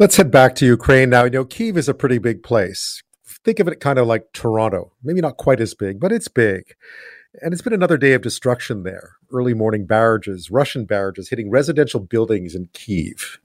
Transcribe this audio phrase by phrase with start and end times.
[0.00, 1.24] Let's head back to Ukraine now.
[1.24, 3.02] You know, Kiev is a pretty big place.
[3.44, 4.92] Think of it kind of like Toronto.
[5.02, 6.76] Maybe not quite as big, but it's big.
[7.42, 9.16] And it's been another day of destruction there.
[9.32, 13.40] Early morning barrages, Russian barrages hitting residential buildings in Kiev,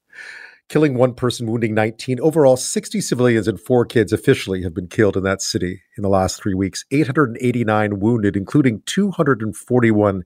[0.70, 2.20] killing one person, wounding 19.
[2.20, 6.08] Overall, 60 civilians and four kids officially have been killed in that city in the
[6.08, 6.86] last three weeks.
[6.92, 10.22] 889 wounded, including 241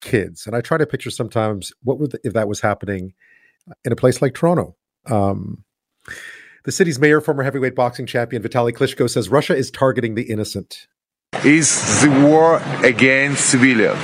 [0.00, 0.46] kids.
[0.46, 3.14] And I try to picture sometimes what would if that was happening
[3.84, 4.76] in a place like Toronto
[5.06, 5.64] um,
[6.64, 10.86] the city's mayor, former heavyweight boxing champion Vitaly Klitschko, says Russia is targeting the innocent.
[11.44, 13.98] Is the war against civilians?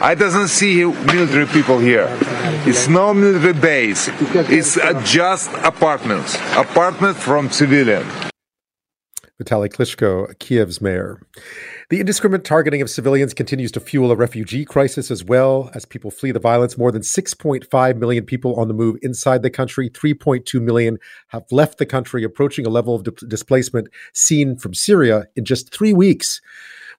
[0.00, 2.06] I doesn't see military people here.
[2.66, 4.08] It's no military base.
[4.10, 4.78] It's
[5.10, 6.36] just apartments.
[6.56, 8.06] Apartments from civilians.
[9.42, 11.20] Vitaly Klitschko, Kiev's mayor.
[11.90, 16.10] The indiscriminate targeting of civilians continues to fuel a refugee crisis as well as people
[16.10, 16.76] flee the violence.
[16.76, 19.88] More than 6.5 million people on the move inside the country.
[19.88, 25.28] 3.2 million have left the country, approaching a level of di- displacement seen from Syria
[25.34, 26.42] in just three weeks.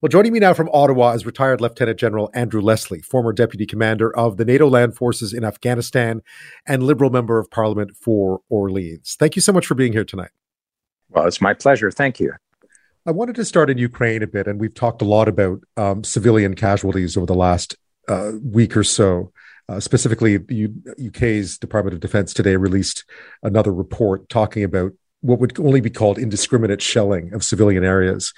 [0.01, 4.15] Well, joining me now from Ottawa is retired Lieutenant General Andrew Leslie, former Deputy Commander
[4.17, 6.23] of the NATO Land Forces in Afghanistan
[6.65, 9.15] and Liberal Member of Parliament for Orleans.
[9.19, 10.31] Thank you so much for being here tonight.
[11.09, 11.91] Well, it's my pleasure.
[11.91, 12.33] Thank you.
[13.09, 16.03] I wanted to start in Ukraine a bit, and we've talked a lot about um,
[16.03, 17.75] civilian casualties over the last
[18.07, 19.31] uh, week or so.
[19.67, 20.71] Uh, specifically, the
[21.07, 23.05] UK's Department of Defense today released
[23.41, 28.31] another report talking about what would only be called indiscriminate shelling of civilian areas.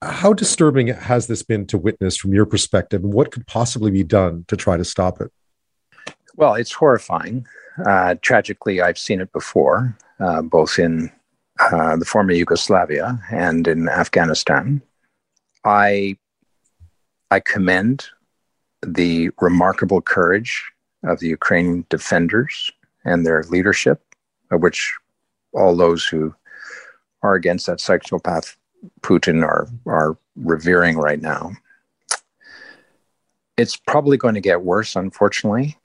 [0.00, 4.04] How disturbing has this been to witness from your perspective, and what could possibly be
[4.04, 5.30] done to try to stop it?
[6.34, 7.46] Well, it's horrifying.
[7.84, 11.12] Uh, tragically, I've seen it before, uh, both in
[11.60, 14.82] uh, the former Yugoslavia and in Afghanistan.
[15.64, 16.16] I
[17.30, 18.06] I commend
[18.86, 20.64] the remarkable courage
[21.04, 22.70] of the Ukrainian defenders
[23.04, 24.02] and their leadership,
[24.50, 24.94] of which
[25.52, 26.34] all those who
[27.22, 28.56] are against that psychopath
[29.02, 31.52] Putin are are revering right now.
[33.56, 35.76] It's probably going to get worse, unfortunately.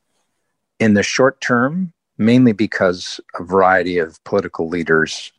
[0.80, 5.32] In the short term, mainly because a variety of political leaders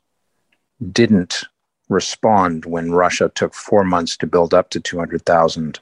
[0.92, 1.44] didn't
[1.88, 5.80] respond when Russia took four months to build up to 200,000,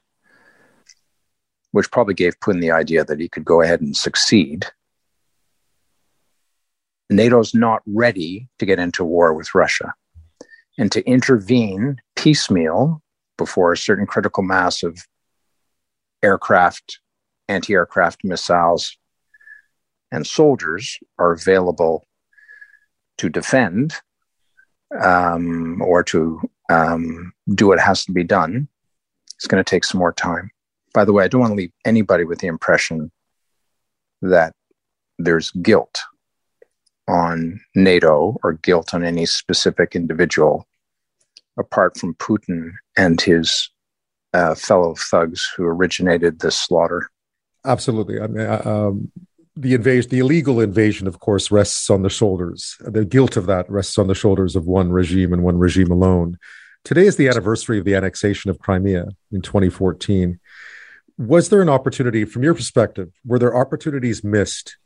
[1.70, 4.66] which probably gave Putin the idea that he could go ahead and succeed.
[7.10, 9.94] NATO's not ready to get into war with Russia.
[10.78, 13.02] And to intervene piecemeal
[13.36, 14.98] before a certain critical mass of
[16.22, 17.00] aircraft,
[17.48, 18.96] anti aircraft missiles,
[20.10, 22.06] and soldiers are available
[23.18, 23.94] to defend
[25.00, 28.68] um, or to um, do what has to be done,
[29.36, 30.50] it's going to take some more time.
[30.94, 33.10] By the way, I don't want to leave anybody with the impression
[34.20, 34.54] that
[35.18, 36.00] there's guilt
[37.08, 40.66] on NATO or guilt on any specific individual
[41.58, 43.68] apart from Putin and his
[44.32, 47.10] uh, fellow thugs who originated this slaughter.
[47.64, 48.20] Absolutely.
[48.20, 49.12] I mean, uh, um,
[49.56, 52.76] the invasion, the illegal invasion, of course, rests on the shoulders.
[52.80, 56.38] The guilt of that rests on the shoulders of one regime and one regime alone.
[56.84, 60.40] Today is the anniversary of the annexation of Crimea in 2014.
[61.18, 64.76] Was there an opportunity, from your perspective, were there opportunities missed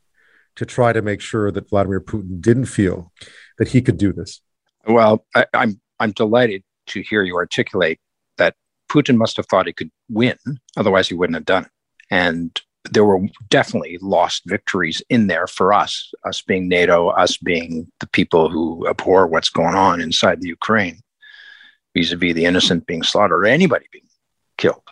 [0.57, 3.11] to try to make sure that Vladimir Putin didn't feel
[3.57, 4.41] that he could do this?
[4.85, 7.99] Well, I, I'm I'm delighted to hear you articulate
[8.37, 8.55] that
[8.89, 10.37] Putin must have thought he could win,
[10.75, 11.71] otherwise he wouldn't have done it.
[12.09, 12.61] And
[12.91, 18.07] there were definitely lost victories in there for us, us being NATO, us being the
[18.07, 20.99] people who abhor what's going on inside the Ukraine,
[21.95, 24.07] vis a vis the innocent being slaughtered or anybody being
[24.57, 24.83] killed.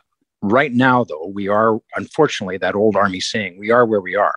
[0.41, 4.35] Right now, though, we are, unfortunately, that old army saying, we are where we are.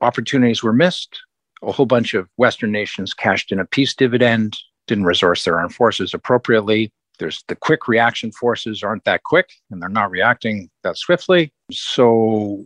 [0.00, 1.20] Opportunities were missed.
[1.62, 5.74] A whole bunch of Western nations cashed in a peace dividend, didn't resource their armed
[5.74, 6.92] forces appropriately.
[7.18, 11.52] There's the quick reaction forces aren't that quick and they're not reacting that swiftly.
[11.72, 12.64] So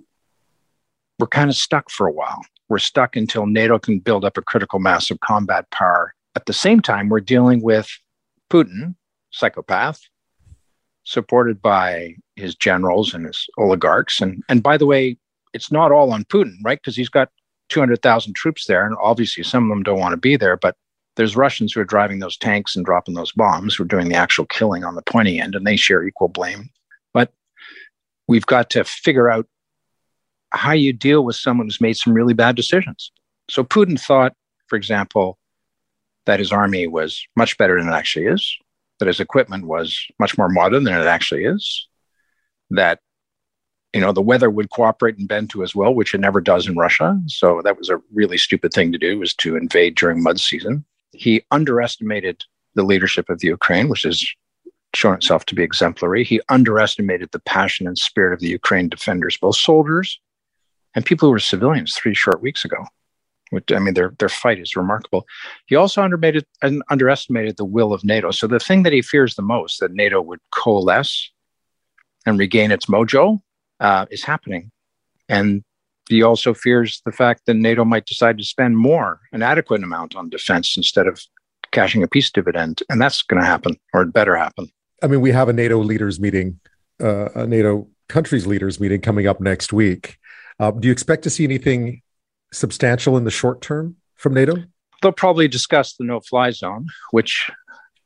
[1.19, 2.41] we're kind of stuck for a while.
[2.69, 6.15] We're stuck until NATO can build up a critical mass of combat power.
[6.35, 7.89] At the same time, we're dealing with
[8.51, 8.95] Putin,
[9.31, 10.01] psychopath,
[11.05, 14.21] supported by his generals and his oligarchs.
[14.21, 15.19] And, and by the way,
[15.53, 16.79] it's not all on Putin, right?
[16.79, 17.29] Because he's got
[17.69, 20.77] 200,000 troops there, and obviously some of them don't want to be there, but
[21.17, 24.15] there's Russians who are driving those tanks and dropping those bombs, who are doing the
[24.15, 26.71] actual killing on the pointy end, and they share equal blame.
[27.13, 27.33] But
[28.29, 29.47] we've got to figure out
[30.53, 33.11] how you deal with someone who's made some really bad decisions.
[33.51, 34.35] So Putin thought,
[34.69, 35.39] for example,
[36.27, 38.57] that his army was much better than it actually is,
[39.01, 41.89] that his equipment was much more modern than it actually is,
[42.71, 43.01] that
[43.93, 46.67] you know, the weather would cooperate and bend to as well, which it never does
[46.67, 47.21] in Russia.
[47.27, 50.85] So that was a really stupid thing to do, was to invade during mud season.
[51.13, 52.43] He underestimated
[52.75, 54.25] the leadership of the Ukraine, which has
[54.95, 56.25] shown itself to be exemplary.
[56.25, 60.19] He underestimated the passion and spirit of the Ukraine defenders, both soldiers
[60.95, 62.85] and people who were civilians three short weeks ago.
[63.51, 65.27] Which, I mean, their their fight is remarkable.
[65.67, 68.31] He also underestimated underestimated the will of NATO.
[68.31, 71.31] So the thing that he fears the most, that NATO would coalesce
[72.25, 73.43] and regain its mojo,
[73.79, 74.71] uh, is happening.
[75.29, 75.65] And
[76.09, 80.17] he also fears the fact that NATO might decide to spend more, an adequate amount
[80.17, 81.21] on defense instead of
[81.73, 82.83] cashing a peace dividend.
[82.89, 84.71] And that's going to happen, or it better happen.
[85.03, 86.59] I mean, we have a NATO leaders meeting,
[87.03, 90.17] uh, a NATO countries leaders meeting coming up next week.
[90.63, 92.01] Uh, do you expect to see anything
[92.53, 94.55] substantial in the short term from NATO?
[95.03, 97.51] They'll probably discuss the no fly zone, which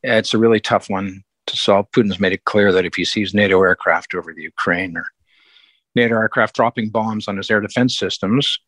[0.02, 1.84] it's a really tough one to solve.
[1.94, 5.04] Putin's made it clear that if he sees NATO aircraft over the Ukraine or
[5.94, 8.58] NATO aircraft dropping bombs on his air defense systems,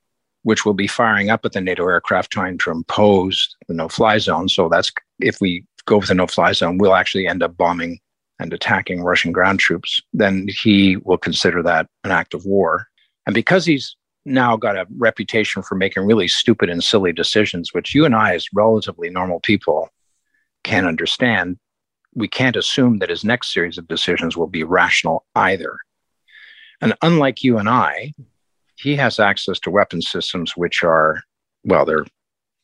[0.43, 4.19] which will be firing up at the NATO aircraft trying to impose the no fly
[4.19, 4.51] zone.
[4.51, 8.01] So that's if we go with the no fly zone, we'll actually end up bombing
[8.39, 9.99] and attacking Russian ground troops.
[10.13, 12.87] Then he will consider that an act of war.
[13.29, 13.95] And because he's
[14.25, 18.35] now got a reputation for making really stupid and silly decisions, which you and I,
[18.35, 19.91] as relatively normal people,
[20.65, 21.59] can understand,
[22.15, 25.77] we can't assume that his next series of decisions will be rational either.
[26.81, 28.15] And unlike you and I,
[28.77, 31.21] he has access to weapon systems which are,
[31.65, 32.07] well, they're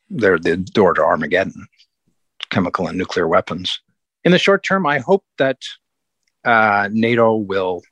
[0.08, 1.66] they're the door to Armageddon,
[2.48, 3.82] chemical and nuclear weapons.
[4.24, 5.58] In the short term, I hope that
[6.42, 7.82] uh, NATO will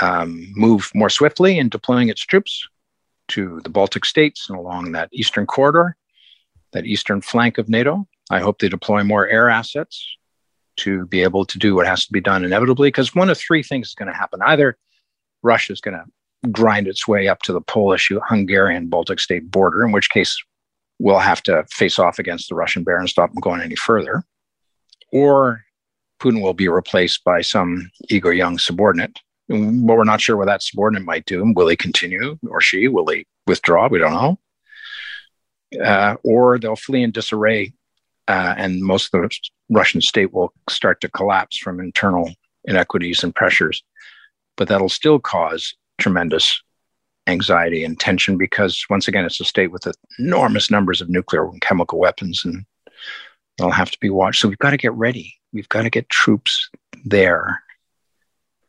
[0.00, 2.68] um, move more swiftly in deploying its troops
[3.28, 5.96] to the Baltic states and along that eastern corridor,
[6.72, 8.06] that eastern flank of NATO.
[8.30, 10.16] I hope they deploy more air assets
[10.78, 13.62] to be able to do what has to be done inevitably, because one of three
[13.62, 14.40] things is going to happen.
[14.42, 14.76] Either
[15.42, 19.84] Russia is going to grind its way up to the Polish Hungarian Baltic state border,
[19.84, 20.36] in which case
[20.98, 24.24] we'll have to face off against the Russian bear and stop them going any further.
[25.12, 25.62] Or
[26.20, 29.20] Putin will be replaced by some eager young subordinate.
[29.48, 31.52] But we're not sure what that subordinate might do.
[31.54, 32.88] Will he continue or she?
[32.88, 33.88] Will he withdraw?
[33.88, 34.38] We don't know.
[35.82, 37.72] Uh, or they'll flee in disarray,
[38.28, 39.30] uh, and most of the
[39.68, 42.30] Russian state will start to collapse from internal
[42.64, 43.82] inequities and pressures
[44.56, 46.60] but that'll still cause tremendous
[47.26, 49.86] anxiety and tension because once again it's a state with
[50.18, 52.64] enormous numbers of nuclear and chemical weapons and
[53.58, 56.08] they'll have to be watched so we've got to get ready we've got to get
[56.08, 56.68] troops
[57.04, 57.62] there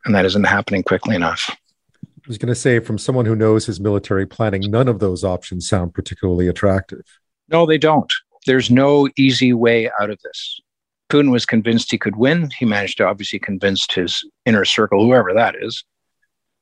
[0.06, 1.56] and that isn't happening quickly enough
[2.04, 5.24] i was going to say from someone who knows his military planning none of those
[5.24, 7.04] options sound particularly attractive
[7.50, 8.14] no they don't
[8.46, 10.62] there's no easy way out of this
[11.10, 12.50] Putin was convinced he could win.
[12.58, 15.84] He managed to obviously convince his inner circle, whoever that is,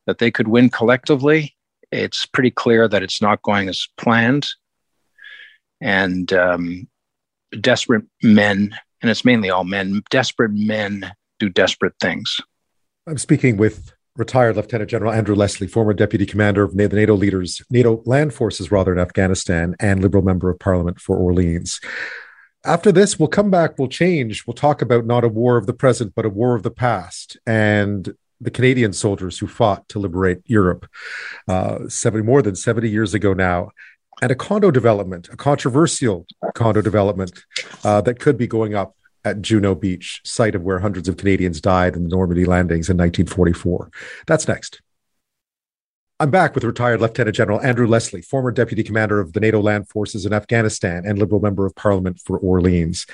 [0.06, 1.56] that they could win collectively.
[1.92, 4.48] It's pretty clear that it's not going as planned.
[5.82, 6.88] And um,
[7.60, 12.40] desperate men, and it's mainly all men, desperate men do desperate things.
[13.08, 17.62] I'm speaking with retired Lieutenant General Andrew Leslie, former deputy commander of the NATO leaders,
[17.70, 21.80] NATO land forces rather in Afghanistan, and Liberal member of Parliament for Orleans.
[22.64, 24.48] After this, we'll come back, we'll change.
[24.48, 27.38] We'll talk about not a war of the present, but a war of the past
[27.46, 30.88] and the Canadian soldiers who fought to liberate Europe
[31.48, 33.70] uh, 70, more than 70 years ago now.
[34.20, 36.26] And a condo development, a controversial
[36.56, 37.44] condo development
[37.84, 41.60] uh, that could be going up at Juno Beach, site of where hundreds of Canadians
[41.60, 43.92] died in the Normandy landings in 1944.
[44.28, 44.82] That's next.
[46.18, 49.90] I'm back with retired Lieutenant General Andrew Leslie, former Deputy Commander of the NATO land
[49.90, 53.06] forces in Afghanistan and Liberal Member of Parliament for Orleans.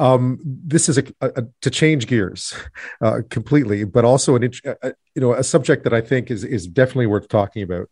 [0.00, 2.52] Um, this is a, a, to change gears
[3.00, 6.66] uh, completely, but also an a, you know a subject that I think is is
[6.66, 7.88] definitely worth talking about.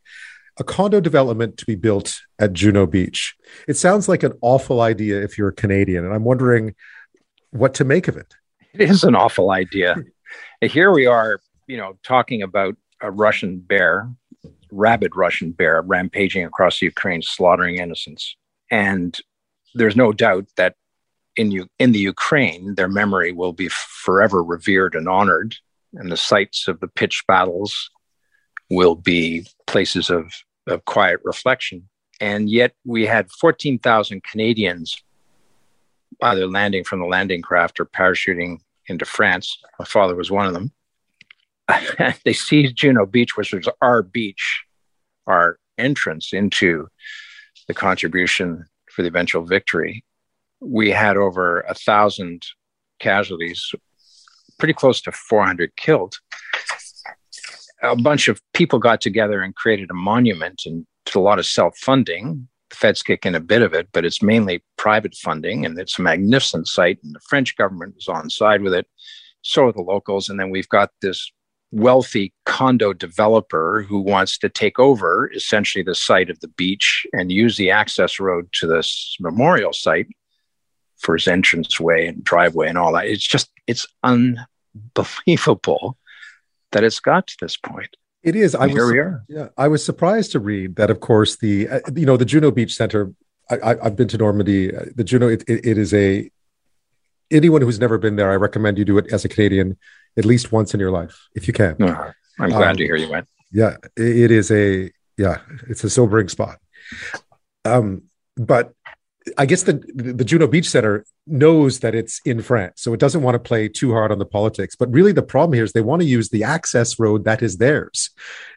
[0.61, 3.37] A condo development to be built at Juno Beach.
[3.69, 6.75] It sounds like an awful idea if you're a Canadian, and I'm wondering
[7.51, 8.35] what to make of it.
[8.75, 9.97] It is an awful idea.
[10.61, 14.11] Here we are, you know, talking about a Russian bear
[14.71, 18.37] rabid Russian bear rampaging across Ukraine, slaughtering innocents.
[18.71, 19.19] And
[19.75, 20.75] there's no doubt that
[21.37, 25.57] in, U- in the Ukraine, their memory will be forever revered and honored,
[25.95, 27.91] and the sites of the pitched battles
[28.71, 30.33] will be places of,
[30.67, 31.89] of quiet reflection.
[32.21, 35.01] And yet, we had 14,000 Canadians
[36.23, 39.59] either landing from the landing craft or parachuting into France.
[39.79, 40.73] My father was one of them.
[42.25, 44.65] they seized Juno Beach, which was our beach,
[45.27, 46.89] our entrance into
[47.67, 50.05] the contribution for the eventual victory.
[50.61, 52.43] We had over a thousand
[52.99, 53.73] casualties,
[54.59, 56.17] pretty close to 400 killed.
[57.83, 61.47] a bunch of people got together and created a monument and did a lot of
[61.47, 62.49] self funding.
[62.71, 66.03] Feds kick in a bit of it, but it's mainly private funding, and it's a
[66.03, 66.99] magnificent site.
[67.03, 68.87] And the French government is on side with it.
[69.43, 70.29] So are the locals.
[70.29, 71.31] And then we've got this
[71.71, 77.31] wealthy condo developer who wants to take over essentially the site of the beach and
[77.31, 80.09] use the access road to this memorial site
[80.99, 83.07] for his entranceway and driveway and all that.
[83.07, 85.97] It's just, it's unbelievable
[86.73, 87.97] that it's got to this point.
[88.29, 88.55] It is.
[88.55, 89.25] I was, here we are.
[89.27, 90.91] Yeah, I was surprised to read that.
[90.91, 93.13] Of course, the uh, you know the Juno Beach Center.
[93.51, 94.77] I, have been to Normandy.
[94.77, 95.29] Uh, the Juno.
[95.29, 96.31] It, it, it is a.
[97.31, 99.79] Anyone who's never been there, I recommend you do it as a Canadian
[100.19, 101.81] at least once in your life if you can.
[101.83, 103.29] Uh, I'm glad um, to hear you went.
[103.51, 106.59] Yeah, it is a yeah, it's a sobering spot.
[107.65, 108.03] Um,
[108.37, 108.75] but
[109.37, 113.23] I guess the the Juno Beach Center knows that it's in France, so it doesn't
[113.23, 114.77] want to play too hard on the politics.
[114.77, 117.59] But really, the problem here is they want to use the access road that is
[117.59, 118.11] theirs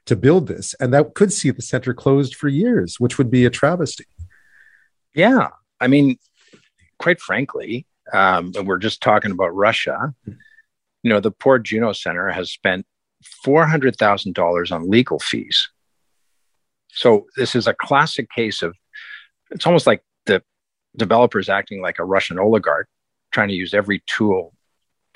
[0.05, 3.45] to build this, and that could see the center closed for years, which would be
[3.45, 4.05] a travesty.
[5.13, 5.49] Yeah,
[5.79, 6.17] I mean,
[6.99, 10.13] quite frankly, um, we're just talking about Russia.
[11.03, 12.85] You know, the poor Juno Center has spent
[13.43, 15.69] four hundred thousand dollars on legal fees.
[16.89, 18.75] So this is a classic case of
[19.49, 20.03] it's almost like
[20.95, 22.87] developers acting like a Russian oligarch,
[23.31, 24.53] trying to use every tool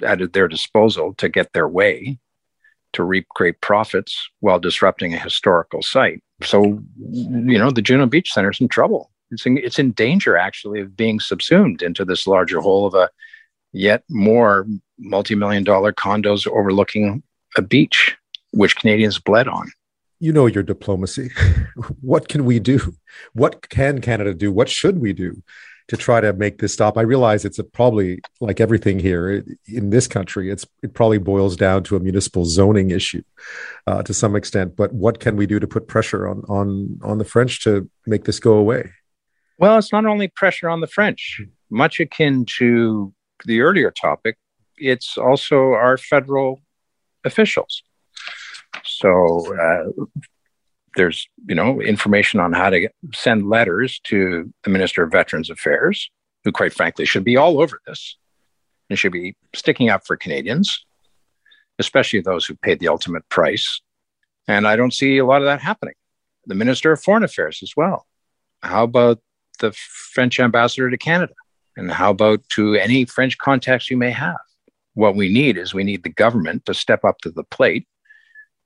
[0.03, 2.20] at their disposal to get their way,
[2.94, 6.22] to reap great profits while disrupting a historical site.
[6.44, 9.12] So, you know, the Juno Beach Center is in trouble.
[9.32, 13.10] It's in, it's in danger, actually, of being subsumed into this larger whole of a
[13.74, 14.65] yet more
[14.98, 17.24] multi-million dollar condos overlooking
[17.58, 18.15] a beach,
[18.51, 19.70] which Canadians bled on
[20.20, 21.32] you know your diplomacy.
[22.01, 22.96] what can we do?
[23.34, 24.51] What can Canada do?
[24.51, 25.41] What should we do
[25.88, 26.98] to try to make this stop?
[26.98, 30.51] I realize it's probably like everything here in this country.
[30.51, 33.24] It's it probably boils down to a municipal zoning issue
[33.88, 34.75] uh, to some extent.
[34.75, 38.25] But what can we do to put pressure on on on the French to make
[38.25, 38.91] this go away?
[39.58, 43.13] Well, it's not only pressure on the French, much akin to
[43.46, 44.38] the earlier topic.
[44.77, 46.62] It's also our federal
[47.24, 47.84] officials
[48.84, 50.05] so uh,
[50.95, 56.09] there's you know information on how to send letters to the Minister of Veterans Affairs,
[56.43, 58.17] who quite frankly should be all over this
[58.89, 60.85] and should be sticking up for Canadians,
[61.79, 63.81] especially those who paid the ultimate price.
[64.47, 65.95] And I don't see a lot of that happening.
[66.45, 68.05] The Minister of Foreign Affairs as well.
[68.61, 69.19] How about
[69.59, 71.33] the French ambassador to Canada?
[71.75, 74.37] And how about to any French contacts you may have?
[74.93, 77.87] What we need is we need the government to step up to the plate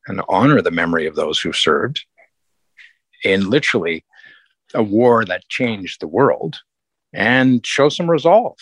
[0.07, 2.05] and honor the memory of those who served
[3.23, 4.03] in literally
[4.73, 6.59] a war that changed the world
[7.13, 8.57] and show some resolve.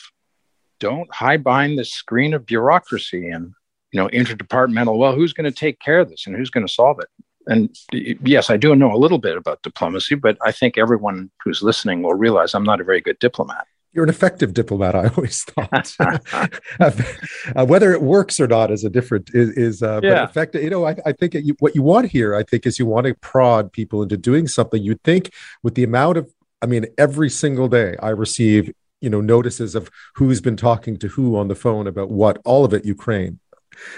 [0.79, 3.53] Don't hide behind the screen of bureaucracy and
[3.91, 4.97] you know interdepartmental.
[4.97, 7.09] Well, who's going to take care of this and who's going to solve it?
[7.47, 11.63] And yes, I do know a little bit about diplomacy, but I think everyone who's
[11.63, 13.65] listening will realize I'm not a very good diplomat
[13.97, 14.93] you're an effective diplomat.
[14.93, 15.91] I always thought
[16.79, 20.09] uh, whether it works or not is a different is, is uh, yeah.
[20.09, 20.63] but effective.
[20.63, 23.07] You know, I, I think you, what you want here, I think, is you want
[23.07, 24.83] to prod people into doing something.
[24.83, 29.19] You think with the amount of, I mean, every single day I receive, you know,
[29.19, 32.85] notices of who's been talking to who on the phone about what, all of it
[32.85, 33.39] Ukraine.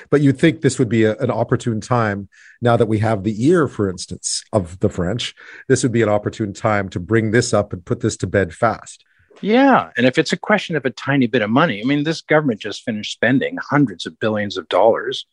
[0.09, 2.29] But you'd think this would be a, an opportune time
[2.61, 5.35] now that we have the ear, for instance, of the French.
[5.67, 8.53] This would be an opportune time to bring this up and put this to bed
[8.53, 9.03] fast.
[9.41, 9.91] Yeah.
[9.97, 12.61] And if it's a question of a tiny bit of money, I mean, this government
[12.61, 15.25] just finished spending hundreds of billions of dollars.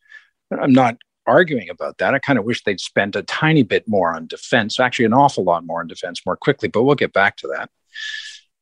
[0.50, 0.96] I'm not
[1.26, 2.14] arguing about that.
[2.14, 5.44] I kind of wish they'd spent a tiny bit more on defense, actually, an awful
[5.44, 7.70] lot more on defense more quickly, but we'll get back to that.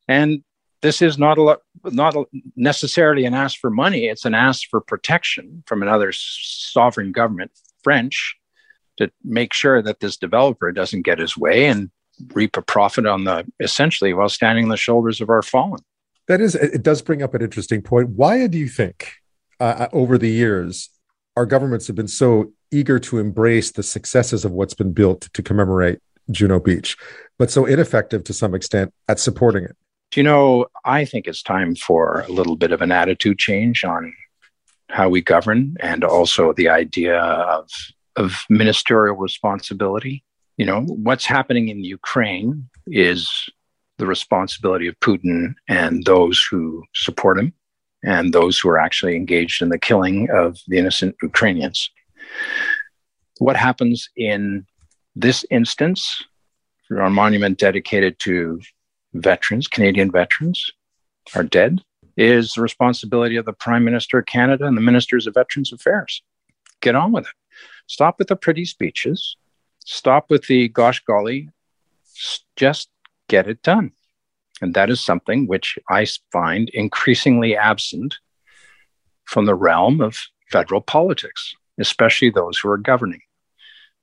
[0.08, 0.42] And
[0.80, 2.14] this is not a lot, not
[2.56, 4.06] necessarily an ask for money.
[4.06, 8.36] It's an ask for protection from another sovereign government, French,
[8.98, 11.90] to make sure that this developer doesn't get his way and
[12.34, 15.80] reap a profit on the essentially while standing on the shoulders of our fallen.
[16.26, 18.10] That is, it does bring up an interesting point.
[18.10, 19.12] Why do you think
[19.60, 20.90] uh, uh, over the years
[21.36, 25.42] our governments have been so eager to embrace the successes of what's been built to
[25.42, 26.96] commemorate Juno Beach,
[27.38, 29.76] but so ineffective to some extent at supporting it?
[30.10, 33.84] Do you know, I think it's time for a little bit of an attitude change
[33.84, 34.14] on
[34.88, 37.68] how we govern and also the idea of,
[38.16, 40.24] of ministerial responsibility
[40.56, 43.48] you know, what's happening in Ukraine is
[43.98, 47.52] the responsibility of Putin and those who support him
[48.04, 51.90] and those who are actually engaged in the killing of the innocent Ukrainians.
[53.38, 54.66] What happens in
[55.16, 56.22] this instance,
[56.96, 58.60] our monument dedicated to
[59.14, 60.70] veterans, Canadian veterans,
[61.34, 61.80] are dead,
[62.16, 66.22] is the responsibility of the Prime Minister of Canada and the Ministers of Veterans Affairs.
[66.80, 67.32] Get on with it.
[67.86, 69.36] Stop with the pretty speeches.
[69.84, 71.50] Stop with the gosh golly.
[72.56, 72.88] Just
[73.28, 73.92] get it done.
[74.60, 78.16] And that is something which I find increasingly absent
[79.24, 80.18] from the realm of
[80.50, 83.20] federal politics, especially those who are governing.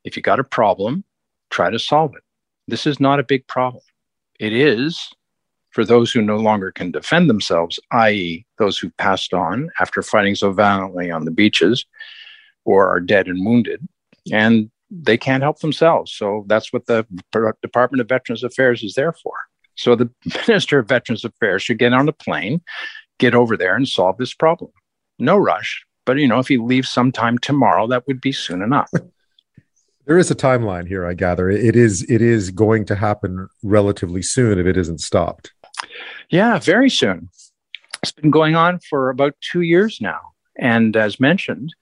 [0.04, 1.04] If you got a problem,
[1.50, 2.24] try to solve it.
[2.68, 3.84] This is not a big problem.
[4.40, 5.10] It is
[5.72, 10.36] for those who no longer can defend themselves, i.e., those who passed on after fighting
[10.36, 11.86] so valiantly on the beaches
[12.66, 13.88] or are dead and wounded,
[14.32, 16.12] and they can't help themselves.
[16.12, 17.06] So that's what the
[17.62, 19.34] Department of Veterans Affairs is there for.
[19.76, 20.10] So the
[20.48, 22.62] Minister of Veterans Affairs should get on a plane,
[23.18, 24.72] get over there, and solve this problem.
[25.18, 28.92] No rush, but you know, if he leaves sometime tomorrow, that would be soon enough.
[30.08, 31.50] There is a timeline here, I gather.
[31.50, 35.54] It is it is going to happen relatively soon if it isn't stopped.
[36.30, 37.30] Yeah, very soon.
[38.02, 40.20] It's been going on for about two years now.
[40.58, 41.74] And as mentioned,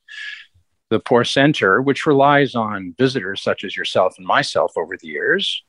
[0.89, 5.63] the Poor Center, which relies on visitors such as yourself and myself over the years,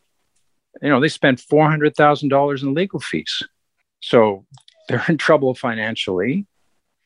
[0.83, 3.43] you know, they spent $400,000 in legal fees.
[4.01, 4.47] So
[4.89, 6.47] they're in trouble financially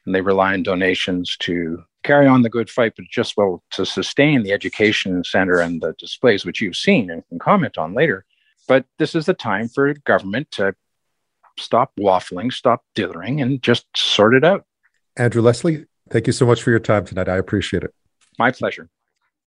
[0.07, 3.87] and they rely on donations to carry on the good fight, but just well to
[3.87, 8.25] sustain the education center and the displays, which you've seen and can comment on later.
[8.69, 10.75] But this is the time for government to
[11.59, 14.65] stop waffling, stop dithering, and just sort it out.
[15.17, 17.29] Andrew Leslie, thank you so much for your time tonight.
[17.29, 17.95] I appreciate it.
[18.39, 18.89] My pleasure.